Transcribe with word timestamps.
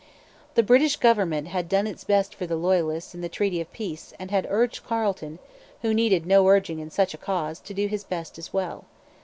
The 0.55 0.63
British 0.63 0.95
government 0.95 1.49
had 1.49 1.69
done 1.69 1.85
its 1.85 2.03
best 2.03 2.33
for 2.33 2.47
the 2.47 2.55
Loyalists 2.55 3.13
in 3.13 3.21
the 3.21 3.29
treaty 3.29 3.61
of 3.61 3.71
peace 3.71 4.15
and 4.17 4.31
had 4.31 4.47
urged 4.49 4.83
Carleton, 4.83 5.37
who 5.83 5.93
needed 5.93 6.25
no 6.25 6.47
urging 6.47 6.79
in 6.79 6.89
such 6.89 7.13
a 7.13 7.19
cause, 7.21 7.59
to 7.59 7.73
do 7.75 7.85
his 7.85 8.03
best 8.03 8.39
as 8.39 8.51
well. 8.51 8.85